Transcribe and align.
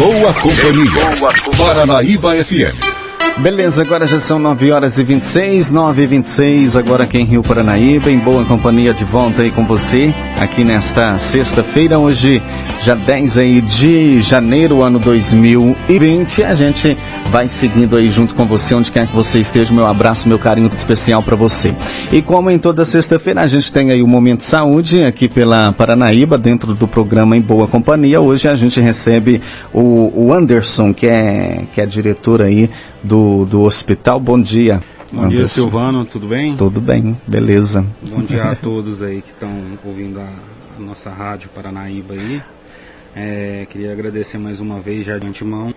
boa 0.00 0.32
companhia. 0.32 1.36
Paranaíba 1.58 2.34
FM. 2.36 2.89
Beleza, 3.40 3.80
agora 3.80 4.06
já 4.06 4.18
são 4.18 4.38
9 4.38 4.70
horas 4.70 4.98
e 4.98 5.02
26, 5.02 5.70
9 5.70 6.02
e 6.02 6.06
26, 6.06 6.76
agora 6.76 7.04
aqui 7.04 7.16
em 7.16 7.24
Rio 7.24 7.42
Paranaíba, 7.42 8.10
em 8.10 8.18
boa 8.18 8.44
companhia 8.44 8.92
de 8.92 9.02
volta 9.02 9.40
aí 9.40 9.50
com 9.50 9.64
você, 9.64 10.14
aqui 10.38 10.62
nesta 10.62 11.18
sexta-feira, 11.18 11.98
hoje 11.98 12.42
já 12.82 12.94
10 12.94 13.38
aí 13.38 13.62
de 13.62 14.20
janeiro, 14.20 14.82
ano 14.82 14.98
2020, 14.98 16.44
a 16.44 16.54
gente 16.54 16.98
vai 17.30 17.48
seguindo 17.48 17.96
aí 17.96 18.10
junto 18.10 18.34
com 18.34 18.44
você, 18.44 18.74
onde 18.74 18.92
quer 18.92 19.06
que 19.06 19.16
você 19.16 19.40
esteja, 19.40 19.72
meu 19.72 19.86
abraço, 19.86 20.28
meu 20.28 20.38
carinho 20.38 20.70
especial 20.74 21.22
para 21.22 21.34
você. 21.34 21.74
E 22.12 22.20
como 22.20 22.50
em 22.50 22.58
toda 22.58 22.84
sexta-feira 22.84 23.40
a 23.40 23.46
gente 23.46 23.72
tem 23.72 23.90
aí 23.90 24.02
o 24.02 24.06
Momento 24.06 24.44
Saúde, 24.44 25.02
aqui 25.02 25.30
pela 25.30 25.72
Paranaíba, 25.72 26.36
dentro 26.36 26.74
do 26.74 26.86
programa 26.86 27.34
Em 27.38 27.40
Boa 27.40 27.66
Companhia, 27.66 28.20
hoje 28.20 28.48
a 28.48 28.54
gente 28.54 28.78
recebe 28.82 29.40
o, 29.72 30.12
o 30.14 30.30
Anderson, 30.30 30.92
que 30.92 31.06
é, 31.06 31.64
que 31.74 31.80
é 31.80 31.86
diretor 31.86 32.42
aí 32.42 32.68
do, 33.02 33.29
do 33.48 33.62
hospital. 33.62 34.18
Bom 34.20 34.40
dia. 34.40 34.80
Bom 35.12 35.28
dia, 35.28 35.46
Silvano, 35.46 36.04
tudo 36.04 36.28
bem? 36.28 36.56
Tudo 36.56 36.80
bem, 36.80 37.16
beleza. 37.26 37.84
Bom 38.00 38.20
dia 38.20 38.44
a 38.44 38.54
todos 38.54 39.02
aí 39.02 39.20
que 39.20 39.30
estão 39.30 39.50
ouvindo 39.84 40.20
a, 40.20 40.28
a, 40.78 40.80
nossa 40.80 41.10
rádio 41.10 41.50
Paranaíba 41.52 42.14
aí. 42.14 42.40
É, 43.14 43.66
queria 43.68 43.92
agradecer 43.92 44.38
mais 44.38 44.60
uma 44.60 44.78
vez 44.78 45.04
já 45.04 45.18
de 45.18 45.26
antemão 45.26 45.74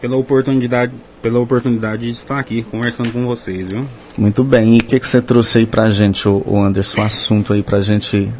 pela 0.00 0.16
oportunidade, 0.16 0.92
pela 1.20 1.40
oportunidade 1.40 2.04
de 2.04 2.10
estar 2.10 2.38
aqui 2.38 2.62
conversando 2.62 3.12
com 3.12 3.26
vocês, 3.26 3.66
viu? 3.66 3.84
Muito 4.16 4.44
bem. 4.44 4.76
E 4.76 4.78
o 4.78 4.84
que, 4.84 5.00
que 5.00 5.06
você 5.06 5.20
trouxe 5.20 5.58
aí 5.58 5.66
pra 5.66 5.90
gente, 5.90 6.28
o, 6.28 6.56
Anderson, 6.56 7.00
o 7.00 7.04
assunto 7.04 7.52
aí 7.52 7.62
pra 7.62 7.80
gente 7.82 8.30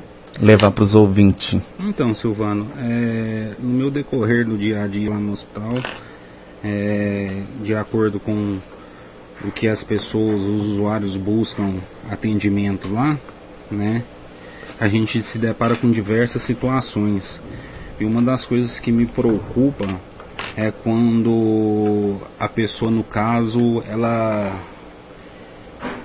levar 0.40 0.70
para 0.70 0.84
os 0.84 0.94
ouvintes? 0.94 1.60
Então, 1.78 2.14
Silvano, 2.14 2.68
é, 2.78 3.50
no 3.58 3.68
meu 3.68 3.90
decorrer 3.90 4.46
do 4.46 4.56
dia 4.56 4.84
a 4.84 4.86
dia 4.86 5.10
lá 5.10 5.18
no 5.18 5.32
hospital, 5.32 5.74
é, 6.64 7.42
de 7.62 7.74
acordo 7.74 8.20
com 8.20 8.58
o 9.44 9.50
que 9.50 9.66
as 9.66 9.82
pessoas, 9.82 10.42
os 10.42 10.66
usuários 10.68 11.16
buscam 11.16 11.74
atendimento 12.10 12.92
lá, 12.92 13.18
né? 13.70 14.02
A 14.78 14.88
gente 14.88 15.22
se 15.22 15.38
depara 15.38 15.76
com 15.76 15.90
diversas 15.90 16.42
situações. 16.42 17.40
E 17.98 18.04
uma 18.04 18.22
das 18.22 18.44
coisas 18.44 18.78
que 18.78 18.90
me 18.90 19.06
preocupa 19.06 19.86
é 20.56 20.70
quando 20.70 22.16
a 22.38 22.48
pessoa, 22.48 22.90
no 22.90 23.04
caso, 23.04 23.82
ela 23.88 24.58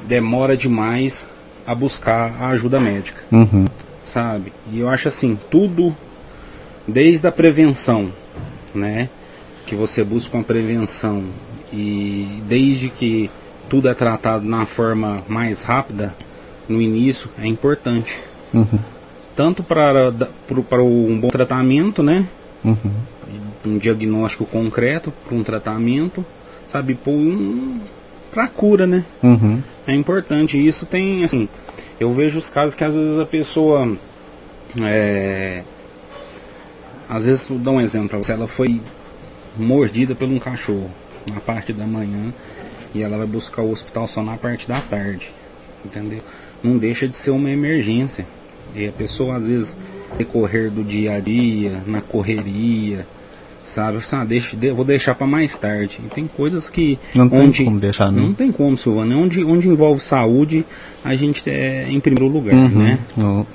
demora 0.08 0.56
demais 0.56 1.26
a 1.66 1.74
buscar 1.74 2.36
a 2.40 2.50
ajuda 2.50 2.80
médica. 2.80 3.24
Uhum. 3.32 3.66
Sabe? 4.04 4.54
E 4.72 4.80
eu 4.80 4.90
acho 4.90 5.08
assim, 5.08 5.38
tudo 5.50 5.96
desde 6.88 7.26
a 7.28 7.32
prevenção, 7.32 8.12
né? 8.74 9.10
Que 9.66 9.76
você 9.76 10.04
busca 10.04 10.38
uma 10.38 10.44
prevenção 10.44 11.24
e 11.74 12.42
desde 12.48 12.90
que 12.90 13.30
tudo 13.70 13.90
é 13.90 13.94
tratado 13.94 14.46
na 14.46 14.66
forma 14.66 15.24
mais 15.28 15.64
rápida 15.64 16.14
no 16.70 16.82
início 16.82 17.30
é 17.40 17.48
importante 17.48 18.18
uhum. 18.54 18.80
tanto 19.36 19.64
para 19.64 20.14
para 20.70 20.84
um 20.84 21.20
bom 21.20 21.30
tratamento 21.30 22.04
né 22.04 22.26
uhum. 22.64 22.92
um 23.66 23.78
diagnóstico 23.78 24.46
concreto 24.46 25.12
para 25.12 25.36
um 25.36 25.44
tratamento 25.44 26.24
sabe 26.68 26.94
por 26.96 27.12
um 27.12 27.80
para 28.32 28.48
cura 28.48 28.86
né 28.86 29.04
uhum. 29.24 29.62
é 29.88 29.94
importante 29.94 30.64
isso 30.64 30.86
tem 30.86 31.24
assim 31.24 31.50
eu 32.00 32.14
vejo 32.14 32.38
os 32.38 32.50
casos 32.50 32.76
que 32.76 32.84
às 32.84 32.94
vezes 32.94 33.20
a 33.20 33.26
pessoa 33.26 33.98
é, 34.82 35.64
às 37.10 37.26
vezes 37.26 37.48
vou 37.48 37.58
dar 37.58 37.72
um 37.72 37.82
exemplo 37.82 38.24
se 38.24 38.32
ela 38.32 38.48
foi 38.48 38.82
mordida 39.58 40.16
por 40.16 40.28
um 40.28 40.40
cachorro 40.40 40.90
na 41.32 41.40
parte 41.40 41.74
da 41.74 41.86
manhã 41.86 42.34
e 42.94 43.02
ela 43.02 43.18
vai 43.18 43.28
buscar 43.28 43.62
o 43.62 43.72
hospital 43.72 44.08
só 44.08 44.24
na 44.24 44.38
parte 44.38 44.68
da 44.68 44.80
tarde, 44.80 45.30
entendeu? 45.84 46.22
Não 46.64 46.78
deixa 46.78 47.08
de 47.08 47.16
ser 47.16 47.32
uma 47.32 47.50
emergência. 47.50 48.26
E 48.74 48.88
a 48.88 48.92
pessoa 48.92 49.38
às 49.38 49.48
vezes 49.48 49.76
decorrer 50.18 50.70
do 50.72 50.84
dia 50.84 51.16
a 51.16 51.20
dia, 51.20 51.82
na 51.86 52.02
correria, 52.02 53.06
sabe? 53.66 53.98
Assim, 53.98 54.16
ah, 54.16 54.24
deixa, 54.24 54.56
vou 54.74 54.86
deixar 54.86 55.16
para 55.16 55.28
mais 55.28 55.58
tarde. 55.58 56.00
E 56.06 56.10
tem 56.10 56.28
coisas 56.28 56.70
que. 56.70 56.98
Não 57.14 57.28
tem 57.28 57.40
onde, 57.42 57.64
como 57.66 57.80
deixar, 57.80 58.12
não. 58.12 58.28
Não 58.28 58.34
tem 58.34 58.52
como, 58.52 58.78
Silvana. 58.78 59.18
Onde, 59.18 59.44
onde 59.44 59.68
envolve 59.68 60.02
saúde, 60.02 60.66
a 61.04 61.16
gente 61.16 61.50
é 61.50 61.88
em 61.90 62.00
primeiro 62.00 62.28
lugar, 62.28 62.56
uhum, 62.56 62.70
né? 62.70 63.00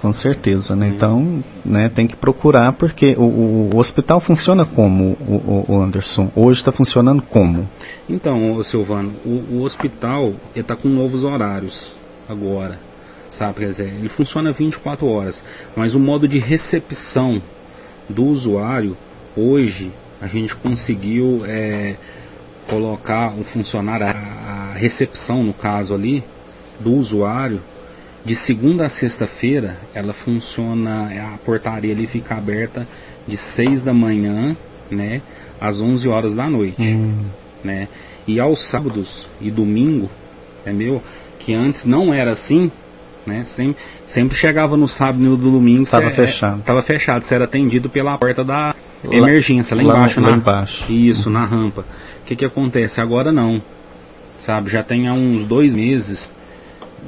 Com 0.01 0.13
certeza, 0.13 0.77
né? 0.77 0.89
É. 0.89 0.91
Então, 0.91 1.43
né, 1.65 1.89
tem 1.89 2.07
que 2.07 2.17
procurar, 2.17 2.73
porque 2.73 3.15
o, 3.17 3.23
o, 3.23 3.71
o 3.73 3.79
hospital 3.79 4.21
funciona 4.21 4.65
como, 4.65 5.17
o, 5.21 5.65
o 5.69 5.81
Anderson? 5.81 6.31
Hoje 6.35 6.61
está 6.61 6.73
funcionando 6.73 7.23
como? 7.23 7.69
Então, 8.09 8.63
Silvano, 8.65 9.13
o, 9.25 9.59
o 9.59 9.63
hospital 9.63 10.35
está 10.55 10.75
com 10.75 10.89
novos 10.89 11.25
horários 11.25 11.93
agora. 12.29 12.79
Sabe, 13.31 13.61
quer 13.61 13.71
dizer, 13.71 13.95
ele 13.97 14.09
funciona 14.09 14.51
24 14.51 15.07
horas, 15.07 15.45
mas 15.77 15.95
o 15.95 16.01
modo 16.01 16.27
de 16.27 16.41
recepção 16.41 17.41
do 18.09 18.25
usuário 18.25 18.97
hoje 19.41 19.91
a 20.21 20.27
gente 20.27 20.55
conseguiu 20.55 21.43
é, 21.47 21.95
colocar 22.69 23.33
um 23.33 23.43
funcionário, 23.43 24.07
a, 24.07 24.11
a, 24.11 24.75
recepção 24.75 25.43
no 25.43 25.53
caso 25.53 25.95
ali, 25.95 26.23
do 26.79 26.93
usuário, 26.93 27.61
de 28.25 28.35
segunda 28.35 28.87
a 28.87 28.89
sexta-feira, 28.89 29.77
ela 29.95 30.13
funciona, 30.13 31.11
a 31.35 31.39
portaria 31.39 31.93
ali 31.93 32.07
fica 32.07 32.35
aberta 32.35 32.87
de 33.27 33.37
6 33.37 33.83
da 33.83 33.95
manhã, 33.95 34.57
né, 34.91 35.23
às 35.61 35.81
11 35.81 36.09
horas 36.09 36.35
da 36.35 36.49
noite, 36.49 36.83
hum. 36.83 37.25
né, 37.65 37.89
e 38.27 38.39
aos 38.39 38.63
sábados 38.63 39.27
e 39.41 39.51
domingo, 39.51 40.11
entendeu, 40.61 41.03
que 41.39 41.55
antes 41.55 41.87
não 41.87 42.13
era 42.13 42.33
assim, 42.33 42.71
né, 43.27 43.43
sempre, 43.45 43.83
sempre 44.07 44.37
chegava 44.37 44.77
no 44.77 44.87
sábado 44.87 45.25
e 45.25 45.27
no 45.27 45.37
domingo, 45.37 45.85
estava 45.85 46.11
fechado, 46.11 46.61
estava 46.61 46.83
fechado, 46.83 47.23
você 47.23 47.35
era 47.35 47.45
atendido 47.45 47.89
pela 47.89 48.17
porta 48.19 48.45
da 48.45 48.75
emergência, 49.05 49.77
lá, 49.77 49.83
lá 49.83 49.99
embaixo. 49.99 50.21
Lá 50.21 50.31
na, 50.31 50.37
embaixo. 50.37 50.93
Isso, 50.93 51.31
na 51.31 51.45
rampa. 51.45 51.83
O 52.23 52.27
que, 52.27 52.37
que 52.37 52.45
acontece? 52.45 53.01
Agora 53.01 53.33
não. 53.33 53.63
Sabe, 54.39 54.71
já 54.71 54.83
tem 54.83 55.07
há 55.07 55.13
uns 55.13 55.45
dois 55.45 55.75
meses, 55.75 56.31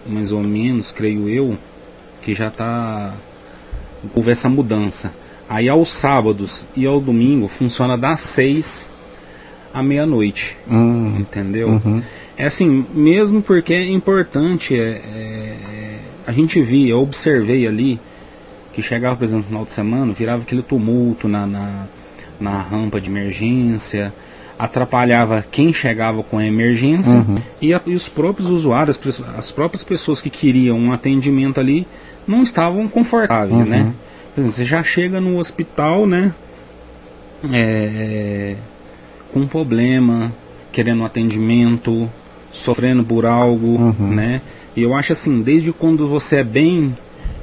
mais 0.06 0.32
ou 0.32 0.42
menos, 0.42 0.92
creio 0.92 1.28
eu, 1.28 1.56
que 2.22 2.34
já 2.34 2.48
está 2.48 3.14
houve 4.14 4.30
essa 4.30 4.48
mudança. 4.48 5.12
Aí 5.48 5.68
aos 5.68 5.92
sábados 5.92 6.64
e 6.76 6.86
ao 6.86 7.00
domingo 7.00 7.48
funciona 7.48 7.96
das 7.96 8.20
seis 8.20 8.88
à 9.72 9.82
meia-noite. 9.82 10.56
Hum, 10.70 11.16
entendeu? 11.20 11.68
Uhum. 11.68 12.02
É 12.36 12.46
assim, 12.46 12.86
mesmo 12.94 13.42
porque 13.42 13.74
é 13.74 13.86
importante, 13.90 14.74
é, 14.74 14.98
é, 14.98 15.98
a 16.26 16.32
gente 16.32 16.60
via, 16.60 16.92
eu 16.92 17.02
observei 17.02 17.66
ali, 17.66 18.00
que 18.72 18.82
chegava, 18.82 19.16
por 19.16 19.24
exemplo, 19.24 19.42
no 19.42 19.48
final 19.48 19.64
de 19.64 19.72
semana, 19.72 20.12
virava 20.12 20.42
aquele 20.42 20.62
tumulto 20.62 21.28
na, 21.28 21.46
na, 21.46 21.86
na 22.40 22.60
rampa 22.60 23.00
de 23.00 23.10
emergência, 23.10 24.12
atrapalhava 24.58 25.44
quem 25.50 25.72
chegava 25.72 26.22
com 26.22 26.38
a 26.38 26.46
emergência 26.46 27.14
uhum. 27.14 27.38
e, 27.60 27.74
a, 27.74 27.80
e, 27.84 27.94
os 27.94 28.08
próprios 28.08 28.50
usuários, 28.50 28.98
as 29.36 29.50
próprias 29.50 29.82
pessoas 29.82 30.20
que 30.20 30.30
queriam 30.30 30.78
um 30.78 30.92
atendimento 30.92 31.58
ali, 31.58 31.86
não 32.26 32.42
estavam 32.42 32.86
confortáveis, 32.88 33.64
uhum. 33.64 33.64
né? 33.64 33.92
Exemplo, 34.36 34.52
você 34.52 34.64
já 34.64 34.82
chega 34.82 35.20
no 35.20 35.38
hospital, 35.38 36.06
né? 36.06 36.32
É, 37.52 38.56
com 39.32 39.40
um 39.40 39.46
problema, 39.46 40.32
querendo 40.70 41.02
um 41.02 41.04
atendimento, 41.04 42.08
sofrendo 42.52 43.04
por 43.04 43.26
algo, 43.26 43.76
uhum. 43.78 44.14
né? 44.14 44.40
E 44.76 44.82
eu 44.82 44.94
acho 44.94 45.12
assim, 45.12 45.42
desde 45.42 45.72
quando 45.72 46.08
você 46.08 46.36
é 46.36 46.44
bem 46.44 46.94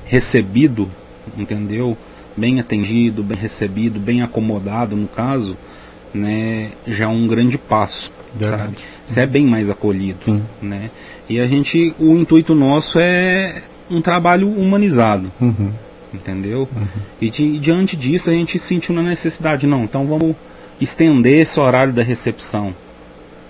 recebido 0.06 0.90
entendeu? 1.38 1.98
Bem 2.36 2.60
atendido, 2.60 3.24
bem 3.24 3.38
recebido, 3.38 4.00
bem 4.00 4.22
acomodado 4.22 4.96
no 4.96 5.08
caso, 5.08 5.58
né? 6.14 6.72
Já 6.88 7.06
é 7.06 7.08
um 7.08 7.28
grande 7.28 7.58
passo, 7.58 8.12
Verdade. 8.36 8.64
sabe? 8.64 8.78
Você 9.04 9.20
é 9.22 9.26
bem 9.26 9.46
mais 9.46 9.70
acolhido, 9.70 10.20
Sim. 10.26 10.44
né? 10.62 10.90
E 11.28 11.40
a 11.40 11.48
gente, 11.48 11.94
o 12.00 12.16
intuito 12.18 12.56
nosso 12.56 13.00
é 13.00 13.64
um 13.90 14.02
trabalho 14.02 14.50
humanizado, 14.50 15.31
uhum. 15.42 15.72
entendeu? 16.14 16.68
Uhum. 16.76 16.88
E 17.20 17.30
de, 17.30 17.60
diante 17.60 17.98
disso 17.98 18.30
a 18.30 18.34
gente 18.34 18.58
sentiu 18.60 18.96
na 18.96 19.02
necessidade, 19.02 19.68
não, 19.68 19.84
então 19.84 20.06
vamos 20.06 20.36
estender 20.80 21.42
esse 21.42 21.60
horário 21.60 21.92
da 21.92 22.04
recepção, 22.04 22.74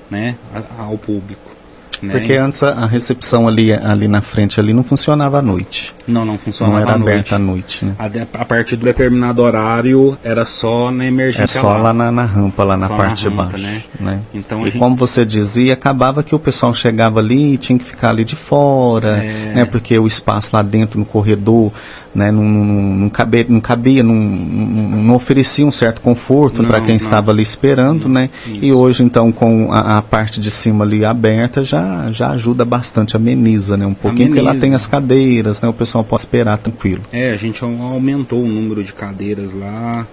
né, 0.09 0.35
ao 0.77 0.97
público. 0.97 1.58
Né? 2.01 2.13
Porque 2.13 2.33
antes 2.33 2.63
a, 2.63 2.85
recepção 2.85 3.47
ali, 3.47 3.73
ali 3.73 4.07
na 4.07 4.21
frente 4.21 4.59
ali 4.59 4.73
não 4.73 4.83
funcionava 4.83 5.39
à 5.39 5.41
noite. 5.41 5.93
Não, 6.07 6.23
não 6.23 6.37
funcionava 6.37 6.77
Não 6.77 6.81
era 6.81 6.93
à 6.93 6.97
noite. 6.97 7.11
aberta 7.11 7.35
à 7.35 7.39
noite, 7.39 7.85
né? 7.85 7.95
A, 7.99 8.41
a, 8.41 8.45
partir 8.45 8.77
de 8.77 8.83
determinado 8.83 9.41
horário 9.41 10.17
era 10.23 10.45
só 10.45 10.91
na 10.91 11.05
emergência. 11.05 11.43
É 11.43 11.61
só 11.61 11.73
lá, 11.73 11.77
lá 11.77 11.93
na, 11.93 12.11
na, 12.11 12.25
rampa, 12.25 12.63
lá 12.63 12.77
na 12.77 12.87
só 12.87 12.95
parte 12.95 13.25
na 13.25 13.29
de 13.29 13.35
rampa, 13.35 13.51
baixo. 13.51 13.63
Né? 13.63 13.83
né? 13.99 14.19
Então, 14.33 14.61
e 14.61 14.65
gente... 14.65 14.79
como 14.79 14.95
você 14.95 15.25
dizia, 15.25 15.73
acabava 15.73 16.23
que 16.23 16.33
o 16.33 16.39
pessoal 16.39 16.73
chegava 16.73 17.19
ali 17.19 17.53
e 17.53 17.57
tinha 17.57 17.77
que 17.77 17.85
ficar 17.85 18.11
ali 18.11 18.23
de 18.23 18.35
fora, 18.35 19.17
é... 19.17 19.53
né? 19.55 19.65
Porque 19.65 19.97
o 19.99 20.07
espaço 20.07 20.55
lá 20.55 20.61
dentro 20.61 20.99
no 20.99 21.05
corredor 21.05 21.71
né, 22.13 22.31
não, 22.31 22.43
não, 22.43 23.09
cabia, 23.09 23.45
não, 23.47 23.61
cabia 23.61 24.01
não, 24.01 24.15
não, 24.15 25.15
oferecia 25.15 25.65
um 25.65 25.71
certo 25.71 26.01
conforto 26.01 26.63
para 26.63 26.81
quem 26.81 26.89
não. 26.89 26.95
estava 26.95 27.31
ali 27.31 27.43
esperando, 27.43 28.09
né? 28.09 28.29
Isso. 28.47 28.65
E 28.65 28.73
hoje, 28.73 29.03
então, 29.03 29.31
com 29.31 29.71
a, 29.71 29.99
a, 29.99 30.01
parte 30.01 30.39
de 30.39 30.49
cima 30.49 30.83
ali 30.83 31.05
aberta, 31.05 31.63
já, 31.63 32.11
já 32.11 32.31
ajuda 32.31 32.65
bastante, 32.65 33.15
ameniza, 33.15 33.77
né? 33.77 33.85
Um 33.85 33.93
pouquinho, 33.93 34.27
ameniza. 34.27 34.41
porque 34.43 34.55
lá 34.55 34.59
tem 34.59 34.73
as 34.73 34.87
cadeiras, 34.87 35.61
né? 35.61 35.69
O 35.69 35.73
pessoal 35.73 36.03
pode 36.03 36.21
esperar 36.21 36.57
tranquilo. 36.57 37.03
É, 37.11 37.31
a 37.31 37.35
gente 37.35 37.63
aumentou 37.63 38.41
o 38.41 38.47
número 38.47 38.83
de 38.83 38.93
cadeiras 38.93 39.53
lá, 39.53 40.07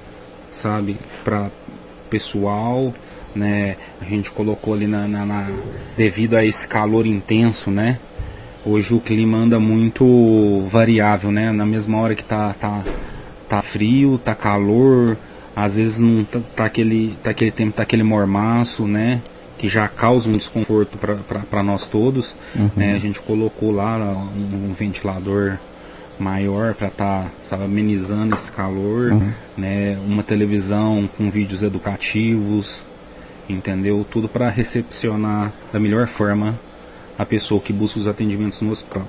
sabe, 0.50 0.98
para 1.24 1.48
pessoal, 2.10 2.92
né? 3.34 3.76
A 4.00 4.04
gente 4.04 4.30
colocou 4.30 4.74
ali 4.74 4.86
na, 4.86 5.08
na, 5.08 5.24
na 5.24 5.46
devido 5.96 6.34
a 6.34 6.44
esse 6.44 6.68
calor 6.68 7.06
intenso, 7.06 7.70
né? 7.70 7.98
Hoje 8.68 8.92
o 8.92 9.00
clima 9.00 9.38
anda 9.38 9.60
muito 9.60 10.66
variável, 10.68 11.30
né? 11.30 11.52
Na 11.52 11.64
mesma 11.64 11.98
hora 11.98 12.16
que 12.16 12.24
tá, 12.24 12.52
tá, 12.52 12.82
tá 13.48 13.62
frio, 13.62 14.18
tá 14.18 14.34
calor, 14.34 15.16
às 15.54 15.76
vezes 15.76 16.00
não 16.00 16.24
tá, 16.24 16.40
tá 16.56 16.64
aquele, 16.64 17.16
tá 17.22 17.30
aquele 17.30 17.52
tempo, 17.52 17.76
tá 17.76 17.84
aquele 17.84 18.02
mormaço, 18.02 18.84
né? 18.84 19.22
Que 19.56 19.68
já 19.68 19.86
causa 19.86 20.28
um 20.28 20.32
desconforto 20.32 20.98
para 20.98 21.62
nós 21.62 21.86
todos. 21.86 22.34
Uhum. 22.56 22.68
Né? 22.74 22.94
A 22.94 22.98
gente 22.98 23.20
colocou 23.20 23.70
lá 23.70 23.96
um, 23.98 24.70
um 24.70 24.74
ventilador 24.76 25.60
maior 26.18 26.74
para 26.74 26.88
estar 26.88 27.30
tá, 27.48 27.56
amenizando 27.64 28.34
esse 28.34 28.50
calor, 28.50 29.12
uhum. 29.12 29.32
né? 29.56 29.96
Uma 30.04 30.24
televisão 30.24 31.08
com 31.16 31.30
vídeos 31.30 31.62
educativos, 31.62 32.82
entendeu? 33.48 34.04
Tudo 34.10 34.28
para 34.28 34.48
recepcionar 34.48 35.52
da 35.72 35.78
melhor 35.78 36.08
forma 36.08 36.58
a 37.18 37.24
pessoa 37.24 37.60
que 37.60 37.72
busca 37.72 37.98
os 37.98 38.06
atendimentos 38.06 38.60
no 38.60 38.70
hospital. 38.70 39.06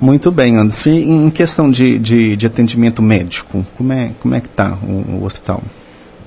Muito 0.00 0.30
bem, 0.30 0.56
Anderson. 0.56 0.90
E 0.90 1.08
em 1.08 1.30
questão 1.30 1.70
de, 1.70 1.98
de, 1.98 2.36
de, 2.36 2.46
atendimento 2.46 3.00
médico, 3.00 3.64
como 3.76 3.92
é, 3.92 4.12
como 4.20 4.34
é 4.34 4.40
que 4.40 4.48
está 4.48 4.76
o, 4.82 5.20
o, 5.20 5.24
hospital? 5.24 5.62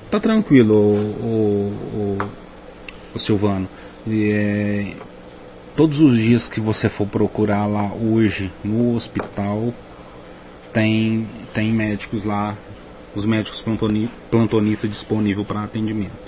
Está 0.06 0.18
tranquilo, 0.18 0.74
o, 0.74 1.72
o, 1.94 2.18
o 3.14 3.18
Silvano. 3.18 3.68
E, 4.06 4.30
é, 4.30 4.92
todos 5.76 6.00
os 6.00 6.16
dias 6.16 6.48
que 6.48 6.60
você 6.60 6.88
for 6.88 7.06
procurar 7.06 7.66
lá 7.66 7.92
hoje 7.92 8.50
no 8.64 8.94
hospital, 8.94 9.72
tem, 10.72 11.26
tem 11.52 11.70
médicos 11.70 12.24
lá, 12.24 12.56
os 13.14 13.26
médicos 13.26 13.62
plantonistas 14.30 14.90
disponíveis 14.90 15.46
para 15.46 15.62
atendimento 15.62 16.27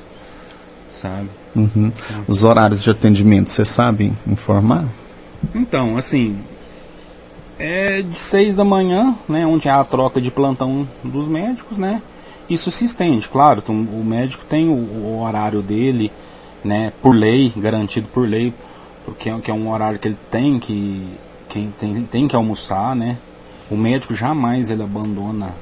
sabe? 0.93 1.29
Uhum. 1.55 1.93
Os 2.27 2.45
horários 2.45 2.83
de 2.83 2.91
atendimento, 2.91 3.51
você 3.51 3.65
sabe 3.65 4.13
informar? 4.27 4.87
Então, 5.55 5.97
assim, 5.97 6.39
é 7.59 8.03
de 8.03 8.19
6 8.19 8.57
da 8.57 8.65
manhã, 8.65 9.15
né, 9.29 9.47
onde 9.47 9.69
há 9.69 9.81
a 9.81 9.85
troca 9.85 10.21
de 10.21 10.31
plantão 10.31 10.87
dos 11.05 11.29
médicos, 11.29 11.79
né? 11.79 12.03
Isso 12.49 12.71
se 12.71 12.85
estende, 12.85 13.29
claro, 13.29 13.63
o 13.69 14.05
médico 14.05 14.45
tem 14.45 14.69
o, 14.69 14.73
o, 14.73 15.23
horário 15.23 15.63
dele, 15.63 16.11
né, 16.65 16.93
por 17.01 17.15
lei, 17.15 17.53
garantido 17.57 18.09
por 18.09 18.29
lei, 18.29 18.53
porque 19.05 19.29
é, 19.29 19.41
é 19.47 19.53
um 19.53 19.71
horário 19.71 19.99
que 19.99 20.09
ele 20.09 20.19
tem 20.31 20.59
que, 20.59 21.07
que 21.49 21.71
tem, 21.79 22.03
tem 22.05 22.29
que 22.29 22.35
almoçar, 22.35 22.97
né? 22.97 23.19
O 23.71 23.77
médico 23.77 24.17
jamais 24.17 24.69
ele 24.69 24.83
abandona 24.83 25.55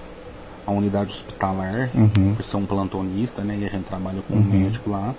a 0.69 0.71
unidade 0.71 1.11
hospitalar, 1.11 1.89
uhum. 1.95 2.35
por 2.35 2.45
ser 2.45 2.57
um 2.59 2.67
plantonista, 2.67 3.43
né? 3.43 3.57
E 3.59 3.65
a 3.65 3.71
gente 3.71 3.85
trabalha 3.85 4.21
com 4.29 4.35
uhum. 4.35 4.41
um 4.41 4.45
médico 4.45 4.91
lá. 4.91 5.15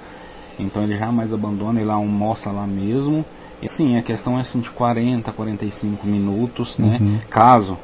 Então 0.59 0.83
ele 0.83 0.95
jamais 0.95 1.33
abandona, 1.33 1.79
ele 1.79 1.87
lá 1.87 1.95
almoça 1.95 2.51
lá 2.51 2.67
mesmo. 2.67 3.25
E 3.61 3.67
sim, 3.67 3.97
a 3.97 4.01
questão 4.03 4.37
é 4.37 4.41
assim 4.41 4.59
de 4.59 4.69
40, 4.69 5.31
45 5.31 6.05
minutos, 6.05 6.77
né? 6.77 6.97
Uhum. 7.01 7.19
Caso 7.29 7.77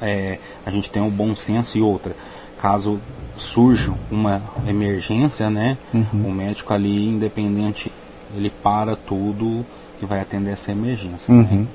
é, 0.00 0.38
a 0.64 0.70
gente 0.70 0.90
tenha 0.90 1.04
um 1.04 1.10
bom 1.10 1.34
senso 1.36 1.76
e 1.76 1.82
outra, 1.82 2.16
caso 2.58 2.98
surja 3.36 3.92
uma 4.10 4.42
emergência, 4.66 5.50
né? 5.50 5.76
Uhum. 5.92 6.28
O 6.28 6.32
médico 6.32 6.72
ali, 6.72 7.06
independente, 7.06 7.92
ele 8.34 8.50
para 8.50 8.96
tudo 8.96 9.64
e 10.00 10.06
vai 10.06 10.20
atender 10.20 10.52
essa 10.52 10.72
emergência. 10.72 11.32
Né? 11.34 11.66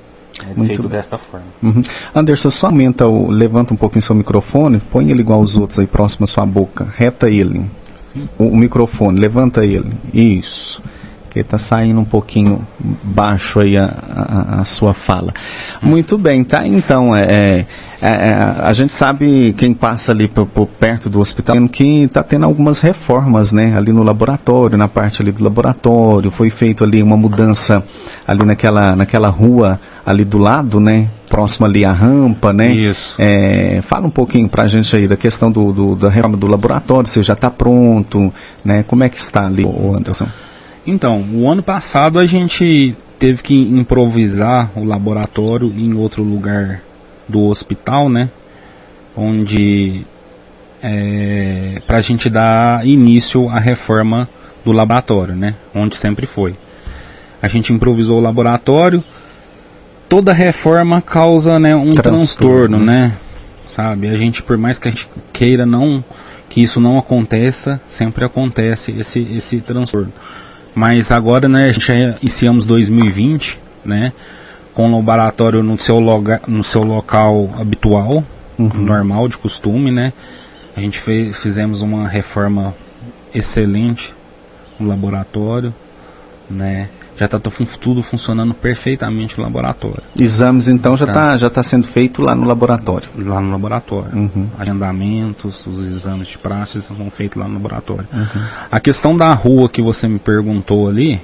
É 0.50 0.54
Muito 0.54 0.66
feito 0.68 0.82
bem. 0.82 0.90
desta 0.92 1.18
forma. 1.18 1.46
Uhum. 1.62 1.82
Anderson, 2.14 2.50
só 2.50 2.66
aumenta 2.66 3.06
o. 3.06 3.30
Levanta 3.30 3.74
um 3.74 3.76
pouquinho 3.76 4.02
seu 4.02 4.14
microfone, 4.14 4.80
põe 4.90 5.10
ele 5.10 5.20
igual 5.20 5.40
aos 5.40 5.56
outros 5.56 5.78
aí 5.78 5.86
próximo 5.86 6.24
à 6.24 6.26
sua 6.26 6.44
boca. 6.46 6.86
Reta 6.96 7.28
ele. 7.28 7.64
O, 8.38 8.44
o, 8.44 8.56
microfone, 8.56 9.18
levanta 9.18 9.64
ele. 9.64 9.90
Isso. 10.12 10.82
Que 11.32 11.40
está 11.40 11.56
saindo 11.56 11.98
um 11.98 12.04
pouquinho 12.04 12.60
baixo 13.02 13.60
aí 13.60 13.76
a, 13.78 13.86
a, 13.86 14.60
a 14.60 14.64
sua 14.64 14.92
fala. 14.92 15.32
Muito 15.80 16.18
bem, 16.18 16.44
tá? 16.44 16.66
Então, 16.66 17.16
é, 17.16 17.66
é, 18.02 18.08
é, 18.08 18.54
a 18.58 18.72
gente 18.72 18.92
sabe, 18.92 19.54
quem 19.56 19.72
passa 19.72 20.12
ali 20.12 20.28
por, 20.28 20.44
por 20.44 20.66
perto 20.66 21.08
do 21.08 21.20
hospital, 21.20 21.56
que 21.68 22.02
está 22.02 22.22
tendo 22.22 22.44
algumas 22.44 22.80
reformas, 22.80 23.52
né? 23.52 23.74
Ali 23.76 23.92
no 23.92 24.02
laboratório, 24.02 24.76
na 24.76 24.88
parte 24.88 25.22
ali 25.22 25.32
do 25.32 25.42
laboratório. 25.42 26.30
Foi 26.30 26.50
feito 26.50 26.84
ali 26.84 27.02
uma 27.02 27.16
mudança 27.16 27.82
ali 28.26 28.44
naquela, 28.44 28.94
naquela 28.94 29.28
rua 29.28 29.80
ali 30.04 30.24
do 30.24 30.36
lado, 30.36 30.80
né? 30.80 31.08
Próximo 31.30 31.64
ali 31.64 31.84
à 31.84 31.92
rampa, 31.92 32.52
né? 32.52 32.72
Isso. 32.72 33.14
É, 33.18 33.80
fala 33.82 34.06
um 34.06 34.10
pouquinho 34.10 34.48
para 34.48 34.64
a 34.64 34.66
gente 34.66 34.94
aí 34.94 35.08
da 35.08 35.16
questão 35.16 35.50
do, 35.50 35.72
do, 35.72 35.94
da 35.94 36.10
reforma 36.10 36.36
do 36.36 36.46
laboratório, 36.46 37.08
se 37.08 37.22
já 37.22 37.34
está 37.34 37.50
pronto, 37.50 38.34
né? 38.64 38.82
Como 38.82 39.02
é 39.04 39.08
que 39.08 39.18
está 39.18 39.46
ali, 39.46 39.64
o 39.64 39.94
Anderson? 39.96 40.26
Então, 40.86 41.24
o 41.32 41.48
ano 41.48 41.62
passado 41.62 42.18
a 42.18 42.26
gente 42.26 42.96
teve 43.18 43.42
que 43.42 43.54
improvisar 43.54 44.70
o 44.74 44.84
laboratório 44.84 45.72
em 45.76 45.94
outro 45.94 46.22
lugar 46.22 46.82
do 47.28 47.44
hospital, 47.44 48.08
né? 48.08 48.28
Onde 49.16 50.04
é, 50.82 51.80
para 51.86 51.98
a 51.98 52.00
gente 52.00 52.28
dar 52.28 52.84
início 52.86 53.48
à 53.48 53.60
reforma 53.60 54.28
do 54.64 54.72
laboratório, 54.72 55.36
né? 55.36 55.54
Onde 55.74 55.96
sempre 55.96 56.26
foi. 56.26 56.56
A 57.40 57.48
gente 57.48 57.72
improvisou 57.72 58.18
o 58.18 58.22
laboratório, 58.22 59.02
toda 60.08 60.32
reforma 60.32 61.00
causa 61.00 61.58
né, 61.58 61.74
um 61.74 61.90
transtorno, 61.90 62.02
transtorno, 62.02 62.78
né? 62.78 63.14
Sabe? 63.68 64.08
A 64.08 64.16
gente, 64.16 64.42
por 64.42 64.58
mais 64.58 64.78
que 64.78 64.88
a 64.88 64.90
gente 64.90 65.08
queira 65.32 65.64
não 65.64 66.04
que 66.48 66.62
isso 66.62 66.78
não 66.78 66.98
aconteça, 66.98 67.80
sempre 67.88 68.26
acontece 68.26 68.92
esse, 68.92 69.20
esse 69.20 69.58
transtorno. 69.60 70.12
Mas 70.74 71.12
agora, 71.12 71.48
né, 71.48 71.68
a 71.68 71.72
gente 71.72 71.86
já 71.86 71.94
iniciamos 72.20 72.64
2020, 72.64 73.60
né? 73.84 74.12
Com 74.74 74.90
o 74.90 74.96
laboratório 74.96 75.62
no 75.62 75.78
seu, 75.78 76.00
loga, 76.00 76.40
no 76.46 76.64
seu 76.64 76.82
local 76.82 77.50
habitual, 77.58 78.24
uhum. 78.58 78.70
normal, 78.74 79.28
de 79.28 79.36
costume, 79.36 79.90
né? 79.90 80.12
A 80.74 80.80
gente 80.80 80.98
fez, 80.98 81.36
fizemos 81.36 81.82
uma 81.82 82.08
reforma 82.08 82.74
excelente 83.34 84.14
no 84.80 84.88
laboratório, 84.88 85.74
né? 86.48 86.88
Já 87.16 87.26
está 87.26 87.38
tudo 87.38 88.02
funcionando 88.02 88.54
perfeitamente 88.54 89.36
no 89.38 89.44
laboratório. 89.44 90.02
Exames 90.18 90.68
então 90.68 90.96
já 90.96 91.04
está 91.04 91.14
tá, 91.14 91.36
já 91.36 91.50
tá 91.50 91.62
sendo 91.62 91.86
feito 91.86 92.22
lá 92.22 92.34
no 92.34 92.46
laboratório? 92.46 93.08
Lá 93.16 93.40
no 93.40 93.50
laboratório. 93.50 94.10
Uhum. 94.14 94.48
Agendamentos, 94.58 95.66
os 95.66 95.80
exames 95.80 96.28
de 96.28 96.38
praxe 96.38 96.80
são 96.80 97.10
feitos 97.10 97.36
lá 97.36 97.46
no 97.46 97.54
laboratório. 97.54 98.06
Uhum. 98.12 98.44
A 98.70 98.80
questão 98.80 99.16
da 99.16 99.32
rua 99.34 99.68
que 99.68 99.82
você 99.82 100.08
me 100.08 100.18
perguntou 100.18 100.88
ali, 100.88 101.20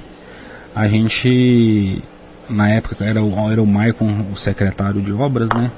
a 0.74 0.86
gente, 0.86 2.02
na 2.48 2.68
época 2.68 3.04
era 3.04 3.22
o, 3.22 3.50
era 3.50 3.62
o 3.62 3.66
Maicon, 3.66 4.26
o 4.32 4.36
secretário 4.36 5.00
de 5.00 5.12
obras, 5.12 5.48
né? 5.54 5.70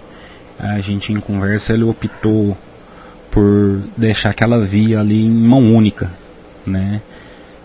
A 0.59 0.81
gente 0.81 1.13
em 1.13 1.21
conversa 1.21 1.73
ele 1.73 1.85
optou 1.85 2.57
por 3.31 3.81
deixar 3.97 4.31
aquela 4.31 4.61
via 4.61 5.01
ali 5.01 5.25
em 5.25 5.31
mão 5.31 5.75
única, 5.75 6.11
né? 6.67 7.01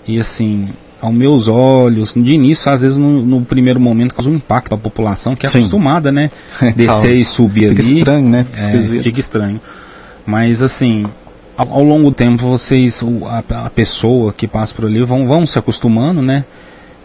E 0.07 0.19
assim, 0.19 0.69
aos 1.05 1.13
meus 1.13 1.47
olhos, 1.47 2.13
de 2.15 2.33
início, 2.33 2.71
às 2.71 2.81
vezes 2.81 2.97
no, 2.97 3.21
no 3.23 3.45
primeiro 3.45 3.79
momento 3.79 4.15
causa 4.15 4.29
um 4.29 4.35
impacto 4.35 4.73
à 4.73 4.77
população 4.77 5.35
que 5.35 5.45
é 5.45 5.49
Sim. 5.49 5.59
acostumada, 5.59 6.11
né? 6.11 6.31
Descer 6.75 7.13
e 7.13 7.23
subir 7.23 7.69
fica 7.69 7.81
ali. 7.81 7.83
Fica 7.83 7.97
estranho, 7.97 8.29
né? 8.29 8.45
Fica, 8.51 8.77
é, 8.77 9.01
fica 9.03 9.19
estranho. 9.19 9.61
Mas 10.25 10.63
assim, 10.63 11.05
ao, 11.55 11.71
ao, 11.71 11.83
longo 11.83 12.09
do 12.09 12.15
tempo 12.15 12.47
vocês, 12.47 13.03
a, 13.27 13.65
a, 13.65 13.69
pessoa 13.69 14.33
que 14.33 14.47
passa 14.47 14.73
por 14.73 14.85
ali 14.85 15.03
vão, 15.03 15.27
vão 15.27 15.45
se 15.45 15.59
acostumando, 15.59 16.21
né? 16.21 16.43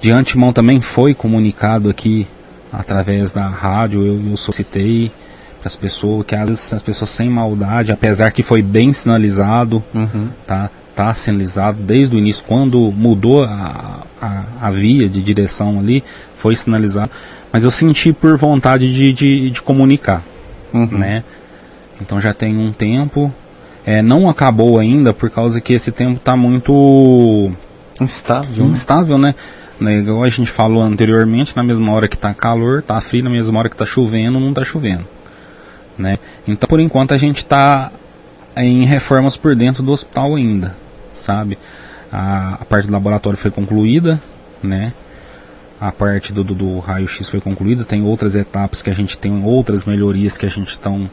De 0.00 0.11
antemão 0.11 0.52
também 0.52 0.80
foi 0.80 1.12
comunicado 1.12 1.90
aqui 1.90 2.26
através 2.73 3.33
da 3.33 3.49
rádio, 3.49 4.07
eu, 4.07 4.30
eu 4.30 4.37
solicitei 4.37 5.12
para 5.59 5.69
as 5.69 5.76
pessoas, 5.76 6.25
que 6.26 6.35
às 6.35 6.49
vezes 6.49 6.73
as 6.73 6.83
pessoas 6.83 7.11
sem 7.11 7.28
maldade, 7.28 7.92
apesar 7.92 8.30
que 8.30 8.42
foi 8.42 8.62
bem 8.62 8.95
sinalizado, 8.95 9.85
uhum. 9.95 10.28
tá? 10.47 10.71
Está 11.00 11.14
sinalizado 11.14 11.83
desde 11.83 12.14
o 12.14 12.19
início, 12.19 12.45
quando 12.47 12.92
mudou 12.92 13.45
a, 13.45 14.04
a, 14.21 14.45
a, 14.61 14.71
via 14.71 15.09
de 15.09 15.23
direção 15.23 15.78
ali, 15.78 16.04
foi 16.37 16.54
sinalizado. 16.54 17.11
Mas 17.50 17.64
eu 17.64 17.71
senti 17.71 18.12
por 18.12 18.37
vontade 18.37 18.92
de, 18.92 19.12
de, 19.12 19.50
de 19.50 19.62
comunicar, 19.62 20.23
uhum. 20.73 20.87
né? 20.87 21.25
Então 22.00 22.21
já 22.21 22.35
tem 22.35 22.57
um 22.57 22.73
tempo, 22.73 23.33
é, 23.85 24.02
não 24.02 24.28
acabou 24.28 24.78
ainda 24.78 25.12
por 25.12 25.30
causa 25.30 25.61
que 25.61 25.73
esse 25.73 25.90
tempo 25.90 26.16
está 26.16 26.37
muito 26.37 27.50
instável, 28.00 28.66
instável, 28.66 29.19
né? 29.19 29.35
né? 29.80 29.99
Igual 29.99 30.23
a 30.23 30.28
gente 30.28 30.50
falou 30.50 30.83
anteriormente, 30.83 31.57
na 31.57 31.62
mesma 31.62 31.92
hora 31.92 32.09
que 32.09 32.14
está 32.14 32.33
calor, 32.33 32.80
está 32.80 33.00
frio, 33.00 33.25
na 33.25 33.30
mesma 33.30 33.59
hora 33.59 33.69
que 33.69 33.75
está 33.75 33.87
chovendo, 33.87 34.38
não 34.38 34.50
está 34.50 34.64
chovendo. 34.64 35.04
né? 35.99 36.19
Então, 36.47 36.69
por 36.69 36.78
enquanto, 36.78 37.12
a 37.12 37.19
gente 37.19 37.38
está 37.38 37.90
em 38.57 38.85
reformas 38.85 39.37
por 39.37 39.54
dentro 39.54 39.83
do 39.83 39.92
hospital 39.92 40.37
ainda, 40.37 40.75
sabe? 41.21 41.59
A, 42.12 42.55
a 42.61 42.65
parte 42.65 42.87
do 42.87 42.93
laboratório 42.93 43.39
foi 43.39 43.50
concluída, 43.50 44.21
né? 44.62 44.93
A 45.81 45.91
parte 45.91 46.33
do, 46.33 46.45
do, 46.45 46.55
do 46.55 46.79
raio-x 46.79 47.29
foi 47.29 47.41
concluída, 47.41 47.85
tem 47.85 48.05
outras 48.05 48.35
etapas 48.35 48.83
que 48.83 48.91
a 48.91 48.95
gente 48.95 49.17
tem 49.17 49.45
outras 49.45 49.85
melhorias 49.85 50.37
que 50.37 50.45
a 50.45 50.50
gente 50.50 50.69
estão 50.69 51.09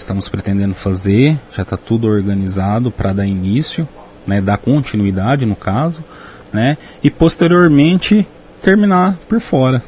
estamos 0.00 0.28
pretendendo 0.28 0.74
fazer, 0.74 1.38
já 1.52 1.62
está 1.62 1.76
tudo 1.76 2.08
organizado 2.08 2.90
para 2.90 3.12
dar 3.12 3.26
início, 3.26 3.86
né, 4.26 4.40
dar 4.40 4.58
continuidade 4.58 5.44
no 5.46 5.54
caso, 5.54 6.02
né, 6.52 6.76
e 7.02 7.10
posteriormente 7.10 8.26
terminar 8.62 9.16
por 9.28 9.40
fora, 9.40 9.82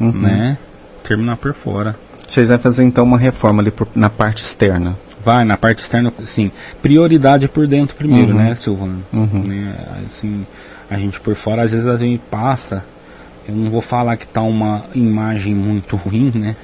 uhum. 0.00 0.12
né, 0.12 0.58
terminar 1.06 1.36
por 1.36 1.54
fora. 1.54 1.96
Vocês 2.28 2.48
vão 2.48 2.58
fazer 2.58 2.84
então 2.84 3.04
uma 3.04 3.18
reforma 3.18 3.62
ali 3.62 3.70
por, 3.70 3.86
na 3.94 4.10
parte 4.10 4.42
externa? 4.42 4.96
Vai, 5.24 5.44
na 5.44 5.56
parte 5.56 5.80
externa, 5.80 6.12
sim. 6.26 6.50
Prioridade 6.82 7.48
por 7.48 7.66
dentro 7.66 7.96
primeiro, 7.96 8.32
uhum. 8.32 8.38
né, 8.38 8.54
Silvano? 8.54 9.02
Uhum. 9.12 9.44
Né, 9.44 9.74
assim, 10.04 10.46
a 10.90 10.96
gente 10.96 11.18
por 11.20 11.34
fora, 11.34 11.62
às 11.62 11.72
vezes 11.72 11.86
a 11.86 11.96
gente 11.96 12.20
passa, 12.30 12.84
eu 13.48 13.54
não 13.54 13.70
vou 13.70 13.80
falar 13.80 14.16
que 14.16 14.26
tá 14.26 14.42
uma 14.42 14.84
imagem 14.94 15.54
muito 15.54 15.96
ruim, 15.96 16.32
né? 16.34 16.56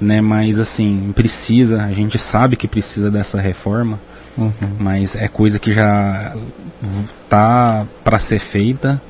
né? 0.00 0.20
Mas 0.20 0.58
assim, 0.58 1.12
precisa, 1.14 1.84
a 1.84 1.92
gente 1.92 2.18
sabe 2.18 2.56
que 2.56 2.66
precisa 2.66 3.10
dessa 3.10 3.40
reforma, 3.40 3.98
uhum. 4.36 4.52
mas 4.78 5.14
é 5.14 5.28
coisa 5.28 5.58
que 5.58 5.72
já 5.72 6.34
tá 7.28 7.86
para 8.02 8.18
ser 8.18 8.38
feita, 8.38 9.00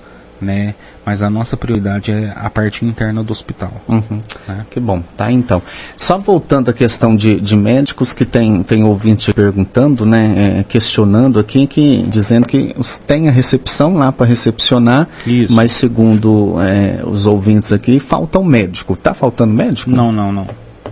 né? 0.40 0.75
Mas 1.04 1.23
a 1.23 1.30
nossa 1.30 1.56
prioridade 1.56 2.11
é 2.11 2.32
a 2.37 2.49
parte 2.49 2.85
interna 2.85 3.23
do 3.23 3.32
hospital. 3.32 3.73
Uhum. 3.88 4.20
Né? 4.47 4.66
Que 4.70 4.78
bom, 4.78 5.02
tá 5.16 5.30
então. 5.30 5.62
Só 5.97 6.18
voltando 6.18 6.70
à 6.70 6.73
questão 6.73 7.14
de, 7.14 7.40
de 7.40 7.56
médicos 7.56 8.12
que 8.12 8.25
tem, 8.25 8.62
tem 8.62 8.85
ouvinte 8.85 9.32
perguntando, 9.32 10.06
né? 10.06 10.61
É, 10.61 10.64
questionando 10.64 11.38
aqui, 11.38 11.66
que, 11.66 12.02
dizendo 12.09 12.47
que 12.47 12.75
tem 13.06 13.28
a 13.28 13.32
recepção 13.32 13.97
lá 13.97 14.12
para 14.12 14.26
recepcionar, 14.26 15.09
Isso. 15.26 15.52
mas 15.52 15.73
segundo 15.73 16.56
é, 16.61 17.02
os 17.04 17.26
ouvintes 17.26 17.73
aqui, 17.73 17.99
falta 17.99 18.38
um 18.38 18.44
médico. 18.44 18.97
Tá 18.97 19.14
faltando 19.14 19.52
médico? 19.52 19.90
Não, 19.90 20.12
não, 20.12 20.32
não. 20.32 20.49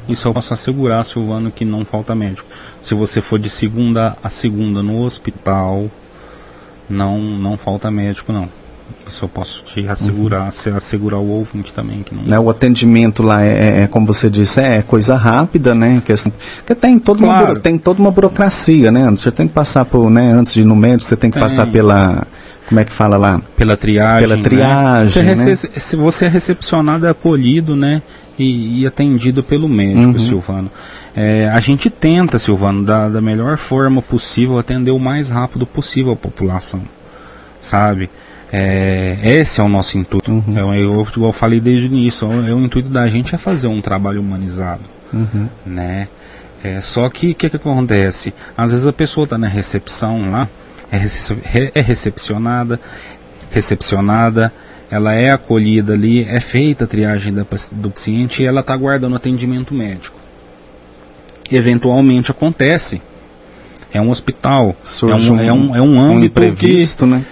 Isso 0.08 0.26
eu 0.26 0.32
posso 0.32 0.54
assegurar, 0.54 1.04
Silvano, 1.04 1.50
que 1.50 1.66
não 1.66 1.84
falta 1.84 2.14
médico. 2.14 2.46
Se 2.80 2.94
você 2.94 3.20
for 3.20 3.38
de 3.38 3.50
segunda 3.50 4.16
a 4.22 4.30
segunda 4.30 4.82
no 4.82 5.02
hospital, 5.02 5.90
não, 6.88 7.18
não 7.18 7.58
falta 7.58 7.90
médico, 7.90 8.32
não. 8.32 8.48
Eu 9.20 9.28
posso 9.28 9.62
te 9.64 9.88
assegurar, 9.88 10.46
uhum. 10.46 10.50
se 10.50 10.68
assegurar 10.70 11.18
o 11.18 11.28
ouvinte 11.28 11.72
também. 11.72 12.02
Que 12.02 12.14
não... 12.14 12.34
É, 12.34 12.38
o 12.38 12.50
atendimento 12.50 13.22
lá 13.22 13.44
é, 13.44 13.82
é, 13.82 13.86
como 13.86 14.06
você 14.06 14.28
disse, 14.28 14.60
é 14.60 14.82
coisa 14.82 15.16
rápida, 15.16 15.74
né? 15.74 16.02
Que, 16.04 16.12
assim, 16.12 16.32
que 16.66 16.74
tem, 16.74 16.98
toda 16.98 17.20
claro. 17.20 17.46
uma, 17.46 17.56
tem 17.56 17.78
toda 17.78 18.00
uma 18.00 18.10
burocracia, 18.10 18.90
né? 18.90 19.10
Você 19.10 19.30
tem 19.30 19.48
que 19.48 19.54
passar 19.54 19.84
por, 19.84 20.10
né, 20.10 20.32
antes 20.32 20.54
de 20.54 20.60
ir 20.60 20.64
no 20.64 20.76
médico, 20.76 21.04
você 21.04 21.16
tem 21.16 21.30
que 21.30 21.38
tem. 21.38 21.42
passar 21.42 21.66
pela 21.66 22.26
como 22.68 22.80
é 22.80 22.84
que 22.84 22.92
fala 22.92 23.16
lá? 23.16 23.40
Pela 23.56 23.78
triagem. 23.78 24.28
Pela 24.28 24.42
triagem. 24.42 25.22
Né? 25.22 25.34
Você, 25.34 25.68
né? 25.68 25.80
Se 25.80 25.96
você 25.96 26.26
é 26.26 26.28
recepcionado, 26.28 27.06
é 27.06 27.10
acolhido, 27.10 27.74
né? 27.74 28.02
e, 28.38 28.82
e 28.82 28.86
atendido 28.86 29.42
pelo 29.42 29.68
médico, 29.68 30.12
uhum. 30.12 30.18
Silvano. 30.18 30.70
É, 31.16 31.48
a 31.48 31.60
gente 31.60 31.90
tenta, 31.90 32.38
Silvano, 32.38 32.84
da, 32.84 33.08
da 33.08 33.20
melhor 33.20 33.58
forma 33.58 34.00
possível, 34.00 34.58
atender 34.58 34.92
o 34.92 34.98
mais 34.98 35.28
rápido 35.28 35.66
possível 35.66 36.12
a 36.12 36.16
população, 36.16 36.82
sabe? 37.60 38.08
É, 38.52 39.18
esse 39.22 39.60
é 39.60 39.64
o 39.64 39.68
nosso 39.68 39.98
intuito. 39.98 40.30
Uhum. 40.30 40.56
É, 40.56 40.80
eu, 40.80 41.06
eu, 41.16 41.32
falei 41.32 41.60
desde 41.60 41.86
o 41.86 41.88
início, 41.88 42.26
é, 42.46 42.54
o 42.54 42.60
intuito 42.60 42.88
da 42.88 43.06
gente 43.06 43.34
é 43.34 43.38
fazer 43.38 43.66
um 43.66 43.80
trabalho 43.80 44.20
humanizado, 44.20 44.82
uhum. 45.12 45.48
né? 45.66 46.08
É, 46.62 46.80
só 46.80 47.08
que 47.08 47.30
o 47.30 47.34
que, 47.34 47.50
que 47.50 47.56
acontece? 47.56 48.34
Às 48.56 48.72
vezes 48.72 48.86
a 48.86 48.92
pessoa 48.92 49.24
está 49.24 49.38
na 49.38 49.46
recepção 49.46 50.30
lá, 50.30 50.48
é, 50.90 50.96
recep 50.96 51.38
é 51.74 51.80
recepcionada, 51.80 52.80
recepcionada, 53.50 54.52
ela 54.90 55.14
é 55.14 55.30
acolhida 55.30 55.92
ali, 55.92 56.24
é 56.24 56.40
feita 56.40 56.84
a 56.84 56.86
triagem 56.86 57.32
da, 57.32 57.44
do 57.72 57.90
paciente 57.90 58.42
e 58.42 58.46
ela 58.46 58.60
está 58.60 58.72
aguardando 58.72 59.14
atendimento 59.14 59.74
médico. 59.74 60.18
Eventualmente 61.50 62.30
acontece. 62.30 63.00
É 63.92 64.00
um 64.00 64.10
hospital, 64.10 64.76
é 65.02 65.14
um, 65.14 65.40
é 65.40 65.52
um, 65.52 65.76
é 65.76 65.80
um 65.80 65.98
âmbito 65.98 66.42
um 66.42 66.54
que, 66.54 67.06
né? 67.06 67.24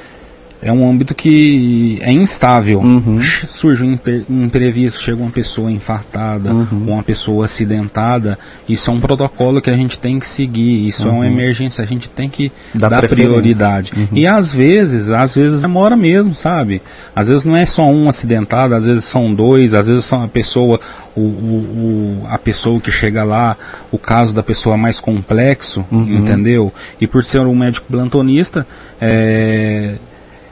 É 0.63 0.73
um 0.73 0.89
âmbito 0.89 1.15
que 1.15 1.99
é 2.01 2.11
instável. 2.11 2.81
Uhum. 2.81 3.21
Surge 3.49 3.83
um 3.83 4.45
imprevisto, 4.45 5.01
chega 5.01 5.21
uma 5.21 5.31
pessoa 5.31 5.71
infartada, 5.71 6.53
uhum. 6.53 6.93
uma 6.95 7.03
pessoa 7.03 7.45
acidentada. 7.45 8.39
Isso 8.69 8.91
é 8.91 8.95
um 8.95 9.01
protocolo 9.01 9.61
que 9.61 9.71
a 9.71 9.75
gente 9.75 9.99
tem 9.99 10.19
que 10.19 10.27
seguir. 10.27 10.89
Isso 10.89 11.05
uhum. 11.05 11.09
é 11.09 11.13
uma 11.13 11.25
uhum. 11.25 11.33
emergência, 11.33 11.85
a 11.85 11.87
gente 11.87 12.09
tem 12.09 12.29
que 12.29 12.51
Dá 12.75 12.89
dar 12.89 13.07
prioridade. 13.09 13.93
Uhum. 13.95 14.09
E 14.13 14.27
às 14.27 14.53
vezes, 14.53 15.11
às 15.11 15.35
vezes 15.35 15.63
demora 15.63 15.97
mesmo, 15.97 16.35
sabe? 16.35 16.81
Às 17.15 17.29
vezes 17.29 17.45
não 17.45 17.57
é 17.57 17.67
só 17.67 17.87
um 17.87 18.09
acidentado, 18.09 18.75
às 18.75 18.87
vezes 18.87 19.05
são 19.05 19.35
dois, 19.35 19.75
às 19.75 19.89
vezes 19.89 20.05
são 20.05 20.23
a 20.23 20.29
pessoa, 20.29 20.81
o, 21.15 21.21
o, 21.21 22.23
o 22.23 22.27
a 22.29 22.39
pessoa 22.39 22.81
que 22.81 22.91
chega 22.91 23.25
lá, 23.25 23.57
o 23.93 23.99
caso 23.99 24.35
da 24.35 24.43
pessoa 24.43 24.77
mais 24.77 25.01
complexo, 25.01 25.85
uhum. 25.91 26.19
entendeu? 26.19 26.73
E 27.01 27.07
por 27.07 27.25
ser 27.25 27.41
um 27.41 27.55
médico 27.55 27.87
plantonista, 27.89 28.67
é 29.01 29.97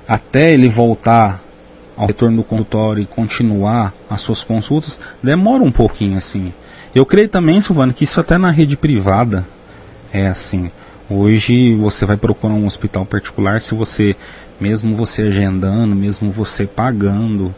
até 0.07 0.53
ele 0.53 0.69
voltar 0.69 1.43
ao 1.97 2.07
retorno 2.07 2.39
do 2.39 2.45
consultório 2.45 3.03
e 3.03 3.07
continuar 3.07 3.95
as 4.11 4.21
suas 4.21 4.43
consultas, 4.43 5.01
demora 5.23 5.63
um 5.63 5.71
pouquinho 5.71 6.19
assim. 6.19 6.53
Eu 6.95 7.07
creio 7.07 7.29
também, 7.29 7.61
Silvano, 7.61 7.93
que 7.93 8.05
isso 8.05 8.21
até 8.21 8.39
na 8.39 8.51
rede 8.51 8.77
privada 8.77 9.45
é 10.13 10.27
assim. 10.27 10.71
Hoje 11.09 11.75
você 11.75 12.07
vai 12.07 12.17
procurar 12.17 12.55
um 12.55 12.67
hospital 12.67 13.05
particular, 13.05 13.61
se 13.61 13.75
você, 13.75 14.17
mesmo 14.61 14.97
você 14.97 15.23
agendando, 15.23 15.95
mesmo 15.95 16.31
você 16.31 16.67
pagando, 16.67 17.55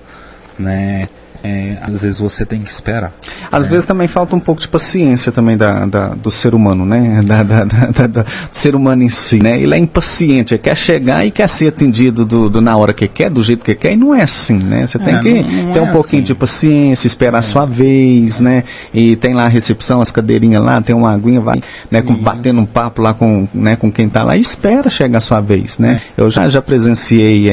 né, 0.58 1.08
é, 1.42 1.76
às 1.82 2.02
vezes 2.02 2.18
você 2.18 2.44
tem 2.44 2.60
que 2.60 2.70
esperar. 2.70 3.12
Às 3.50 3.66
é. 3.66 3.70
vezes 3.70 3.84
também 3.84 4.08
falta 4.08 4.34
um 4.34 4.40
pouco 4.40 4.60
de 4.60 4.68
paciência 4.68 5.32
também 5.32 5.56
da, 5.56 5.86
da 5.86 6.08
do 6.08 6.30
ser 6.30 6.54
humano, 6.54 6.84
né? 6.84 7.22
Da, 7.22 7.42
da, 7.42 7.64
da, 7.64 8.06
do 8.06 8.26
ser 8.52 8.74
humano 8.74 9.02
em 9.02 9.08
si, 9.08 9.38
né? 9.42 9.60
Ele 9.60 9.74
é 9.74 9.78
impaciente, 9.78 10.54
ele 10.54 10.62
quer 10.62 10.76
chegar 10.76 11.24
e 11.26 11.30
quer 11.30 11.48
ser 11.48 11.68
atendido 11.68 12.24
do, 12.24 12.48
do, 12.48 12.60
na 12.60 12.76
hora 12.76 12.92
que 12.92 13.08
quer, 13.08 13.30
do 13.30 13.42
jeito 13.42 13.64
que 13.64 13.74
quer, 13.74 13.92
e 13.92 13.96
não 13.96 14.14
é 14.14 14.22
assim, 14.22 14.58
né? 14.58 14.86
Você 14.86 14.98
tem 14.98 15.14
é, 15.14 15.18
que 15.18 15.34
não, 15.34 15.42
não 15.42 15.72
ter 15.72 15.80
um 15.80 15.88
é 15.88 15.92
pouquinho 15.92 16.22
assim. 16.22 16.32
de 16.32 16.34
paciência, 16.34 17.06
esperar 17.06 17.38
a 17.38 17.42
sua 17.42 17.64
é. 17.64 17.66
vez, 17.66 18.40
né? 18.40 18.64
E 18.92 19.16
tem 19.16 19.34
lá 19.34 19.44
a 19.44 19.48
recepção, 19.48 20.00
as 20.00 20.10
cadeirinhas 20.10 20.62
lá, 20.62 20.80
tem 20.80 20.94
uma 20.94 21.12
aguinha, 21.12 21.40
vai, 21.40 21.62
né? 21.90 22.02
Com, 22.02 22.14
batendo 22.14 22.60
um 22.60 22.66
papo 22.66 23.02
lá 23.02 23.14
com, 23.14 23.48
né, 23.52 23.76
com 23.76 23.90
quem 23.90 24.06
está 24.06 24.22
lá 24.22 24.36
e 24.36 24.40
espera 24.40 24.88
chegar 24.90 25.18
a 25.18 25.20
sua 25.20 25.40
vez, 25.40 25.78
né? 25.78 26.00
Eu 26.16 26.30
já, 26.30 26.48
já 26.48 26.62
presenciei 26.62 27.48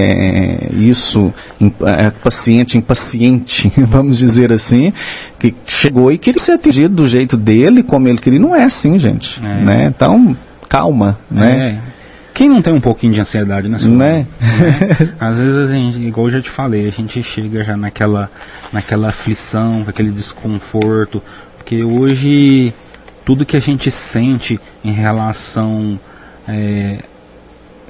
isso, 0.71 1.33
paciente 2.23 2.77
impaciente, 2.77 3.71
vamos 3.87 4.17
dizer 4.17 4.51
assim, 4.51 4.93
que 5.39 5.53
chegou 5.65 6.11
e 6.11 6.17
queria 6.17 6.41
ser 6.41 6.53
atendido 6.53 6.93
do 6.93 7.07
jeito 7.07 7.37
dele, 7.37 7.83
como 7.83 8.07
ele 8.07 8.17
queria. 8.17 8.39
Não 8.39 8.55
é 8.55 8.63
assim, 8.63 8.97
gente. 8.97 9.41
É. 9.43 9.61
Né? 9.61 9.85
Então, 9.85 10.35
calma, 10.69 11.17
né? 11.29 11.79
É. 11.89 11.93
Quem 12.33 12.49
não 12.49 12.63
tem 12.63 12.73
um 12.73 12.81
pouquinho 12.81 13.13
de 13.13 13.21
ansiedade, 13.21 13.69
né? 13.69 13.77
Né? 13.79 13.89
né? 13.89 14.27
Às 15.19 15.37
vezes 15.37 15.69
a 15.69 15.71
gente, 15.71 15.99
igual 15.99 16.27
eu 16.27 16.33
já 16.33 16.41
te 16.41 16.49
falei, 16.49 16.87
a 16.87 16.91
gente 16.91 17.21
chega 17.21 17.63
já 17.63 17.77
naquela, 17.77 18.29
naquela 18.71 19.09
aflição, 19.09 19.85
aquele 19.87 20.09
desconforto, 20.09 21.21
porque 21.57 21.83
hoje 21.83 22.73
tudo 23.23 23.45
que 23.45 23.55
a 23.55 23.59
gente 23.59 23.91
sente 23.91 24.59
em 24.83 24.91
relação 24.91 25.99
é, 26.47 26.99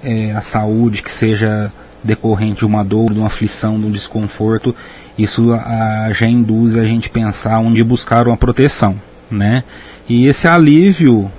é, 0.03 0.31
à 0.31 0.41
saúde, 0.41 1.01
que 1.01 1.11
seja 1.11 1.71
decorrente 2.03 2.59
de 2.59 2.65
uma 2.65 2.83
dor, 2.83 3.13
de 3.13 3.19
uma 3.19 3.27
aflição, 3.27 3.79
de 3.79 3.85
um 3.85 3.91
desconforto, 3.91 4.75
isso 5.17 5.53
a, 5.53 6.11
já 6.13 6.27
induz 6.27 6.75
a 6.75 6.83
gente 6.83 7.09
pensar 7.09 7.59
onde 7.59 7.83
buscar 7.83 8.27
uma 8.27 8.37
proteção, 8.37 8.95
né? 9.29 9.63
E 10.09 10.27
esse 10.27 10.47
alívio, 10.47 11.31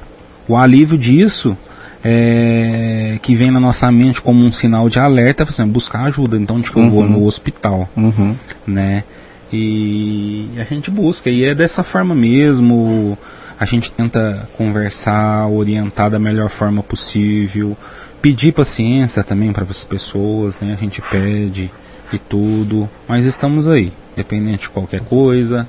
o 0.49 0.56
alívio 0.56 0.97
disso, 0.97 1.56
é, 2.02 3.18
que 3.23 3.35
vem 3.35 3.50
na 3.50 3.59
nossa 3.59 3.90
mente 3.90 4.21
como 4.21 4.44
um 4.44 4.52
sinal 4.52 4.88
de 4.88 4.99
alerta, 4.99 5.42
assim, 5.42 5.66
buscar 5.66 6.04
ajuda. 6.04 6.37
Então, 6.37 6.61
tipo, 6.61 6.78
uhum. 6.78 6.87
eu 6.87 6.90
vou 6.90 7.02
uhum. 7.02 7.09
no 7.11 7.26
hospital, 7.26 7.88
uhum. 7.97 8.37
né? 8.66 9.04
E 9.52 10.50
a 10.59 10.64
gente 10.64 10.90
busca, 10.90 11.30
e 11.30 11.44
é 11.44 11.54
dessa 11.54 11.83
forma 11.83 12.14
mesmo. 12.14 13.16
A 13.59 13.64
gente 13.64 13.90
tenta 13.90 14.49
conversar, 14.59 15.47
orientar 15.47 16.11
da 16.11 16.18
melhor 16.18 16.49
forma 16.49 16.83
possível, 16.83 17.76
pedir 18.25 18.52
paciência 18.52 19.23
também 19.23 19.52
para 19.52 19.66
as 19.69 19.85
pessoas, 19.85 20.59
né? 20.59 20.75
A 20.78 20.83
gente 20.83 21.02
pede 21.02 21.71
e 22.11 22.19
tudo, 22.19 22.88
mas 23.07 23.26
estamos 23.26 23.69
aí, 23.69 23.93
dependente 24.16 24.62
de 24.62 24.71
qualquer 24.71 25.00
coisa, 25.00 25.69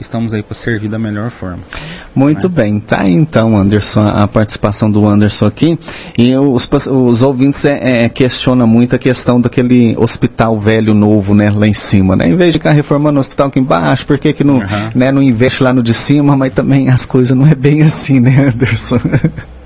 estamos 0.00 0.32
aí 0.32 0.42
para 0.42 0.54
servir 0.54 0.88
da 0.88 0.98
melhor 0.98 1.30
forma. 1.30 1.58
Muito 2.14 2.48
né? 2.48 2.54
bem, 2.54 2.80
tá 2.80 3.02
aí 3.02 3.12
então, 3.12 3.54
Anderson, 3.54 4.00
a 4.00 4.26
participação 4.26 4.90
do 4.90 5.06
Anderson 5.06 5.44
aqui. 5.44 5.78
E 6.16 6.34
os, 6.34 6.66
os 6.88 7.22
ouvintes 7.22 7.66
é, 7.66 8.04
é, 8.04 8.08
questionam 8.08 8.66
muito 8.66 8.96
a 8.96 8.98
questão 8.98 9.38
daquele 9.38 9.94
hospital 9.98 10.58
velho 10.58 10.94
novo, 10.94 11.34
né, 11.34 11.50
lá 11.50 11.66
em 11.66 11.74
cima, 11.74 12.16
né? 12.16 12.30
Em 12.30 12.34
vez 12.34 12.54
de 12.54 12.60
ficar 12.60 12.72
reformando 12.72 13.18
o 13.18 13.20
hospital 13.20 13.48
aqui 13.48 13.60
embaixo, 13.60 14.06
por 14.06 14.18
que, 14.18 14.32
que 14.32 14.42
não, 14.42 14.54
uhum. 14.54 14.90
né, 14.94 15.12
não 15.12 15.22
investe 15.22 15.62
lá 15.62 15.70
no 15.70 15.82
de 15.82 15.92
cima, 15.92 16.34
mas 16.34 16.54
também 16.54 16.88
as 16.88 17.04
coisas 17.04 17.36
não 17.36 17.46
é 17.46 17.54
bem 17.54 17.82
assim, 17.82 18.20
né, 18.20 18.48
Anderson? 18.56 19.00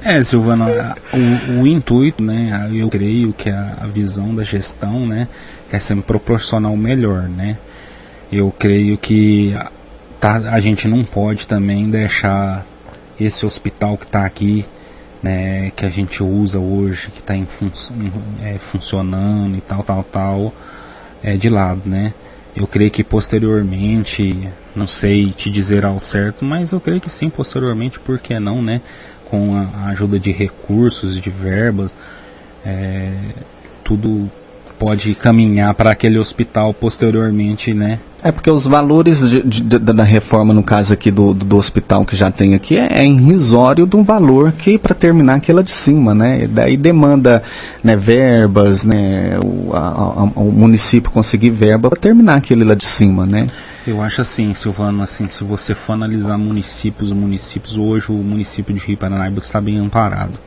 É, 0.04 0.22
Silvano, 0.22 0.66
o, 1.14 1.62
o, 1.62 1.66
intuito, 1.66 2.22
né, 2.22 2.68
eu 2.74 2.90
creio 2.90 3.32
que 3.32 3.48
a, 3.48 3.78
a 3.80 3.86
visão 3.86 4.34
da 4.34 4.44
gestão, 4.44 5.06
né, 5.06 5.26
é 5.72 5.78
sempre 5.78 6.04
proporcionar 6.04 6.70
o 6.70 6.76
melhor, 6.76 7.22
né. 7.22 7.56
Eu 8.30 8.54
creio 8.56 8.98
que 8.98 9.56
tá, 10.20 10.36
a 10.52 10.60
gente 10.60 10.86
não 10.86 11.02
pode 11.06 11.46
também 11.46 11.88
deixar 11.88 12.66
esse 13.18 13.46
hospital 13.46 13.96
que 13.96 14.04
está 14.04 14.26
aqui, 14.26 14.66
né, 15.22 15.72
que 15.74 15.86
a 15.86 15.88
gente 15.88 16.22
usa 16.22 16.58
hoje, 16.58 17.10
que 17.10 17.20
está 17.20 17.34
fun 17.46 17.70
é, 18.42 18.58
funcionando 18.58 19.56
e 19.56 19.62
tal, 19.62 19.82
tal, 19.82 20.04
tal, 20.04 20.54
é, 21.22 21.34
de 21.34 21.48
lado, 21.48 21.80
né. 21.86 22.12
Eu 22.54 22.66
creio 22.66 22.90
que 22.90 23.02
posteriormente, 23.02 24.48
não 24.76 24.86
sei 24.86 25.32
te 25.32 25.48
dizer 25.48 25.82
ao 25.82 25.98
certo, 25.98 26.44
mas 26.44 26.72
eu 26.72 26.80
creio 26.80 27.00
que 27.00 27.08
sim, 27.08 27.30
posteriormente, 27.30 27.98
por 27.98 28.18
que 28.18 28.38
não, 28.38 28.60
né, 28.60 28.82
com 29.30 29.56
a 29.56 29.90
ajuda 29.90 30.18
de 30.18 30.30
recursos, 30.30 31.20
de 31.20 31.30
verbas, 31.30 31.92
é, 32.64 33.12
tudo 33.82 34.30
pode 34.78 35.14
caminhar 35.14 35.72
para 35.74 35.90
aquele 35.90 36.18
hospital 36.18 36.74
posteriormente, 36.74 37.72
né? 37.72 37.98
É 38.22 38.32
porque 38.32 38.50
os 38.50 38.66
valores 38.66 39.28
de, 39.28 39.42
de, 39.42 39.78
da 39.78 40.02
reforma, 40.02 40.54
no 40.54 40.62
caso 40.62 40.94
aqui 40.94 41.10
do, 41.10 41.34
do, 41.34 41.56
hospital 41.56 42.06
que 42.06 42.16
já 42.16 42.30
tem 42.30 42.54
aqui, 42.54 42.78
é, 42.78 42.88
é 42.90 43.06
irrisório 43.06 43.86
de 43.86 43.96
um 43.96 44.02
valor 44.02 44.52
que 44.52 44.78
para 44.78 44.94
terminar 44.94 45.34
aquela 45.34 45.62
de 45.62 45.70
cima, 45.70 46.14
né? 46.14 46.48
Daí 46.50 46.76
demanda 46.76 47.42
né, 47.82 47.94
verbas, 47.96 48.84
né? 48.84 49.38
O, 49.44 49.74
a, 49.74 49.78
a, 49.78 50.24
o 50.36 50.50
município 50.50 51.10
conseguir 51.10 51.50
verba 51.50 51.90
para 51.90 52.00
terminar 52.00 52.36
aquele 52.36 52.64
lá 52.64 52.74
de 52.74 52.86
cima, 52.86 53.26
né? 53.26 53.48
Eu 53.86 54.00
acho 54.02 54.20
assim, 54.20 54.54
Silvano, 54.54 55.02
assim, 55.02 55.28
se 55.28 55.44
você 55.44 55.74
for 55.74 55.92
analisar 55.92 56.38
municípios, 56.38 57.12
municípios, 57.12 57.76
hoje 57.76 58.10
o 58.10 58.14
município 58.14 58.74
de 58.74 58.80
Rio 58.80 58.96
Paranaíba 58.96 59.40
está 59.40 59.60
bem 59.60 59.78
amparado 59.78 60.38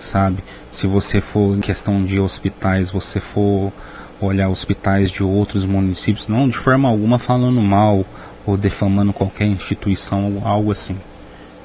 sabe? 0.00 0.42
Se 0.70 0.86
você 0.86 1.20
for 1.20 1.56
em 1.56 1.60
questão 1.60 2.04
de 2.04 2.18
hospitais, 2.18 2.90
você 2.90 3.20
for 3.20 3.72
olhar 4.20 4.48
hospitais 4.48 5.10
de 5.10 5.22
outros 5.22 5.64
municípios, 5.64 6.26
não 6.26 6.48
de 6.48 6.56
forma 6.56 6.88
alguma 6.88 7.18
falando 7.18 7.60
mal 7.60 8.04
ou 8.46 8.56
defamando 8.56 9.12
qualquer 9.12 9.46
instituição 9.46 10.36
ou 10.36 10.46
algo 10.46 10.72
assim. 10.72 10.96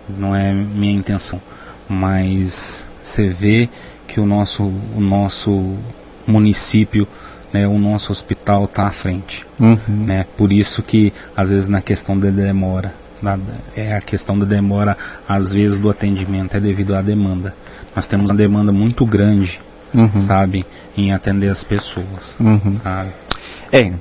Não 0.08 0.36
é 0.36 0.54
minha 0.54 0.94
intenção. 0.94 1.42
Mas 1.88 2.86
você 3.02 3.30
vê 3.30 3.70
que 4.08 4.20
o 4.20 4.26
nosso, 4.26 4.64
o 4.64 5.00
nosso 5.00 5.76
município, 6.28 7.08
né, 7.60 7.68
o 7.68 7.78
nosso 7.78 8.12
hospital 8.12 8.66
está 8.66 8.88
à 8.88 8.92
frente. 8.92 9.46
Uhum. 9.60 9.78
Né? 9.88 10.26
Por 10.38 10.52
isso 10.52 10.82
que 10.84 11.14
às 11.36 11.50
vezes 11.50 11.68
na 11.68 11.82
questão 11.82 12.20
da 12.20 12.30
demora, 12.30 12.94
na, 13.22 13.38
é 13.76 13.96
a 13.96 14.02
questão 14.02 14.38
da 14.38 14.46
demora 14.46 14.98
às 15.28 15.52
vezes 15.52 15.80
do 15.80 15.90
atendimento 15.90 16.56
é 16.56 16.60
devido 16.60 16.96
à 16.96 17.02
demanda 17.02 17.54
nós 17.96 18.08
temos 18.08 18.30
uma 18.30 18.36
demanda 18.36 18.72
muito 18.74 19.06
grande, 19.06 19.60
uhum. 19.94 20.20
sabe, 20.20 20.66
em 20.98 21.14
atender 21.14 21.50
as 21.50 21.64
pessoas, 21.64 22.36
uhum. 22.40 22.72
sabe? 22.84 23.12
É, 23.72 23.94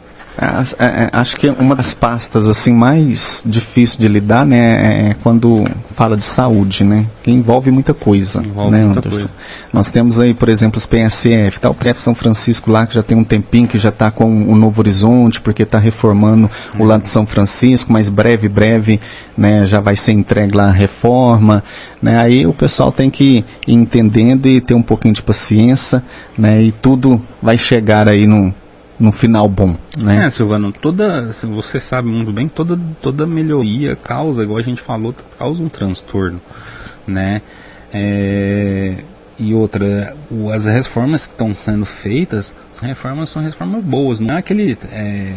acho 1.13 1.37
que 1.37 1.49
uma 1.49 1.77
das 1.77 1.95
pastas 1.95 2.49
assim 2.49 2.73
mais 2.73 3.43
difícil 3.47 4.01
de 4.01 4.09
lidar, 4.09 4.45
né, 4.45 4.57
é, 4.59 5.11
é 5.11 5.17
quando 5.23 5.65
fala 5.95 6.17
de 6.17 6.25
saúde, 6.25 6.83
né, 6.83 7.07
que 7.23 7.31
envolve 7.31 7.71
muita 7.71 7.95
coisa, 7.95 8.43
envolve 8.43 8.73
né, 8.73 8.85
muita 8.85 9.05
Coisa. 9.05 9.29
Nós 9.73 9.91
temos 9.91 10.19
aí, 10.19 10.33
por 10.33 10.49
exemplo, 10.49 10.79
os 10.79 10.87
PSF, 10.87 11.61
tá, 11.61 11.71
o 11.71 11.75
PSF 11.75 12.01
São 12.01 12.15
Francisco 12.15 12.71
lá 12.71 12.87
que 12.87 12.95
já 12.95 13.03
tem 13.03 13.17
um 13.17 13.23
tempinho 13.23 13.69
que 13.69 13.79
já 13.79 13.91
está 13.91 14.11
com 14.11 14.25
o 14.25 14.57
Novo 14.57 14.81
Horizonte, 14.81 15.41
porque 15.41 15.63
está 15.63 15.79
reformando 15.79 16.51
o 16.79 16.85
lado 16.85 17.03
de 17.03 17.09
São 17.09 17.27
Francisco, 17.27 17.93
mas 17.93 18.09
breve, 18.09 18.49
breve, 18.49 19.01
né, 19.37 19.67
já 19.67 19.81
vai 19.81 19.95
ser 19.95 20.13
entregue 20.13 20.57
lá 20.57 20.69
a 20.69 20.73
reforma, 20.73 21.63
né, 22.03 22.19
aí 22.19 22.47
o 22.47 22.53
pessoal 22.53 22.91
tem 22.91 23.11
que 23.11 23.45
ir 23.67 23.75
entendendo 23.75 24.47
e 24.47 24.61
ter 24.61 24.75
um 24.75 24.83
pouquinho 24.83 25.15
de 25.15 25.23
paciência, 25.23 26.03
né, 26.37 26.63
e 26.63 26.73
tudo 26.73 27.21
vai 27.43 27.59
chegar 27.59 28.09
aí 28.09 28.27
no 28.27 28.53
no 28.99 29.11
final 29.11 29.49
bom, 29.49 29.77
né? 29.97 30.27
É, 30.27 30.31
Silvano, 30.31 30.73
toda, 30.73 31.31
você 31.49 31.81
sabe 31.81 32.09
muito 32.09 32.33
bem, 32.33 32.49
toda, 32.49 32.79
toda 33.03 33.27
melhoria 33.27 33.97
causa, 33.97 34.43
igual 34.43 34.59
a 34.59 34.63
gente 34.63 34.81
falou, 34.81 35.15
causa 35.39 35.63
um 35.63 35.69
transtorno, 35.69 36.41
né? 37.07 37.43
É, 37.93 38.97
e 39.39 39.53
outra, 39.53 40.17
as 40.55 40.65
reformas 40.65 41.27
que 41.27 41.33
estão 41.33 41.55
sendo 41.55 41.85
feitas, 41.85 42.55
são 42.73 42.89
reformas, 42.89 43.31
são 43.31 43.43
reformas 43.43 43.83
boas, 43.83 44.21
não 44.21 44.37
é 44.37 44.39
aquele 44.39 44.79
é, 44.93 45.35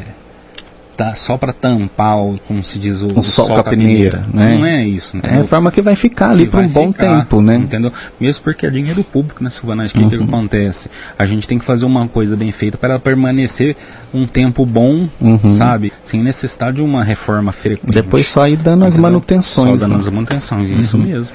tá 0.98 1.14
só 1.14 1.38
para 1.38 1.54
tampar, 1.54 2.18
o, 2.18 2.40
como 2.48 2.64
se 2.64 2.80
diz, 2.80 3.04
o, 3.04 3.08
o 3.08 3.24
sol, 3.24 3.46
sol 3.46 3.48
com 3.50 3.60
a 3.60 3.64
peneira, 3.64 4.26
né? 4.34 4.58
Não 4.58 4.66
é 4.66 4.84
isso. 4.84 5.16
Entendeu? 5.16 5.38
É 5.38 5.42
a 5.42 5.48
forma 5.48 5.72
que 5.72 5.80
vai 5.80 5.96
ficar 5.96 6.32
ali 6.32 6.48
por 6.48 6.60
um 6.60 6.68
bom 6.68 6.92
ficar, 6.92 7.20
tempo, 7.20 7.40
né? 7.40 7.56
Entendeu? 7.56 7.94
Mesmo 8.20 8.44
porque 8.44 8.66
é 8.66 8.70
dinheiro 8.70 9.04
público, 9.04 9.44
né, 9.44 9.52
Silvana? 9.52 9.86
O 9.86 9.90
que, 9.90 10.00
uhum. 10.00 10.10
que 10.10 10.16
acontece? 10.16 10.90
A 11.18 11.26
gente 11.28 11.48
tem 11.48 11.60
que 11.60 11.66
fazer 11.66 11.86
uma 11.86 12.08
coisa 12.08 12.36
bem 12.36 12.52
feita 12.52 12.80
para 12.80 13.00
permanecer 13.00 13.78
um 14.12 14.26
tempo 14.26 14.66
bom, 14.66 15.08
uhum. 15.22 15.56
sabe? 15.56 15.94
Sem 16.04 16.24
necessidade 16.24 16.78
de 16.78 16.82
uma 16.82 17.04
reforma 17.04 17.52
frequente. 17.52 17.94
Depois 17.94 18.28
só 18.28 18.48
ir 18.48 18.58
dando 18.58 18.84
as 18.84 18.98
manutenções. 18.98 19.82
Só 19.82 19.88
dando 19.88 19.98
né? 20.00 20.04
as 20.04 20.10
manutenções, 20.10 20.72
uhum. 20.72 20.80
isso 20.80 20.98
mesmo. 20.98 21.32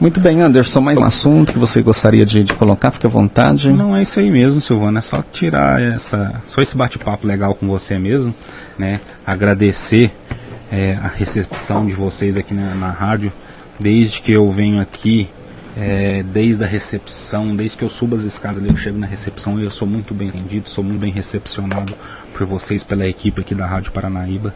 Muito 0.00 0.20
bem, 0.20 0.40
Anderson, 0.40 0.80
mais 0.80 0.98
um 0.98 1.04
assunto 1.04 1.52
que 1.52 1.58
você 1.58 1.80
gostaria 1.82 2.26
de, 2.26 2.42
de, 2.42 2.54
colocar, 2.54 2.90
fique 2.90 3.06
à 3.06 3.10
vontade. 3.10 3.70
Não, 3.70 3.96
é 3.96 4.02
isso 4.02 4.18
aí 4.18 4.30
mesmo, 4.30 4.60
Silvana, 4.60 4.98
é 4.98 5.02
só 5.02 5.22
tirar 5.32 5.80
essa, 5.80 6.42
só 6.46 6.60
esse 6.60 6.76
bate-papo 6.76 7.26
legal 7.26 7.54
com 7.54 7.66
você 7.68 7.98
mesmo, 7.98 8.34
né? 8.78 9.00
Agradecer 9.24 10.10
é, 10.72 10.98
a 11.02 11.08
recepção 11.08 11.86
de 11.86 11.92
vocês 11.92 12.36
aqui 12.36 12.54
na, 12.54 12.74
na 12.74 12.90
rádio, 12.90 13.32
desde 13.78 14.20
que 14.20 14.32
eu 14.32 14.50
venho 14.50 14.80
aqui, 14.80 15.28
é, 15.76 16.22
desde 16.22 16.64
a 16.64 16.66
recepção, 16.66 17.54
desde 17.54 17.76
que 17.76 17.84
eu 17.84 17.90
subo 17.90 18.16
as 18.16 18.22
escadas 18.22 18.58
ali, 18.58 18.70
eu 18.70 18.76
chego 18.76 18.98
na 18.98 19.06
recepção, 19.06 19.60
eu 19.60 19.70
sou 19.70 19.86
muito 19.86 20.12
bem 20.12 20.30
rendido, 20.30 20.68
sou 20.68 20.82
muito 20.82 21.00
bem 21.00 21.12
recepcionado 21.12 21.94
por 22.32 22.46
vocês, 22.46 22.82
pela 22.82 23.06
equipe 23.06 23.40
aqui 23.40 23.54
da 23.54 23.66
Rádio 23.66 23.92
Paranaíba. 23.92 24.54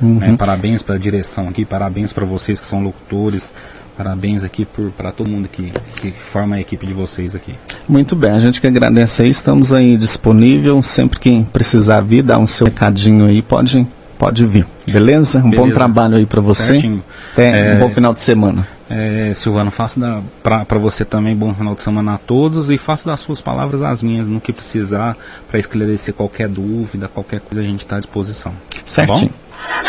Uhum. 0.00 0.22
É, 0.22 0.36
parabéns 0.36 0.82
pela 0.82 0.98
direção 0.98 1.48
aqui, 1.48 1.64
parabéns 1.64 2.12
para 2.12 2.24
vocês 2.24 2.60
que 2.60 2.66
são 2.66 2.82
locutores, 2.82 3.52
Parabéns 3.96 4.42
aqui 4.42 4.66
para 4.96 5.12
todo 5.12 5.30
mundo 5.30 5.48
que, 5.48 5.72
que 6.00 6.10
forma 6.10 6.56
a 6.56 6.60
equipe 6.60 6.84
de 6.84 6.92
vocês 6.92 7.36
aqui. 7.36 7.54
Muito 7.88 8.16
bem, 8.16 8.32
a 8.32 8.38
gente 8.40 8.60
que 8.60 8.66
agradece 8.66 9.22
aí, 9.22 9.28
estamos 9.28 9.72
aí 9.72 9.96
disponível, 9.96 10.82
sempre 10.82 11.18
que 11.18 11.46
precisar 11.52 12.00
vir, 12.00 12.22
dar 12.22 12.38
um 12.38 12.46
seu 12.46 12.66
recadinho 12.66 13.26
aí, 13.26 13.40
pode, 13.40 13.86
pode 14.18 14.44
vir, 14.46 14.66
beleza? 14.84 15.38
Um 15.38 15.50
beleza. 15.50 15.68
bom 15.68 15.72
trabalho 15.72 16.16
aí 16.16 16.26
para 16.26 16.40
você, 16.40 16.80
Certinho. 16.80 17.04
até 17.32 17.72
é, 17.72 17.76
um 17.76 17.78
bom 17.78 17.90
final 17.90 18.12
de 18.12 18.18
semana. 18.18 18.66
É, 18.90 19.32
Silvano, 19.34 19.70
faço 19.70 20.00
para 20.42 20.78
você 20.78 21.04
também 21.04 21.34
bom 21.34 21.54
final 21.54 21.74
de 21.74 21.82
semana 21.82 22.14
a 22.14 22.18
todos 22.18 22.70
e 22.70 22.76
faço 22.76 23.06
das 23.06 23.20
suas 23.20 23.40
palavras 23.40 23.80
as 23.80 24.02
minhas 24.02 24.26
no 24.26 24.40
que 24.40 24.52
precisar 24.52 25.16
para 25.48 25.58
esclarecer 25.58 26.12
qualquer 26.12 26.48
dúvida, 26.48 27.08
qualquer 27.08 27.40
coisa 27.40 27.62
a 27.62 27.66
gente 27.66 27.80
está 27.80 27.96
à 27.96 28.00
disposição. 28.00 28.52
Certinho. 28.84 29.30
Tá 29.68 29.82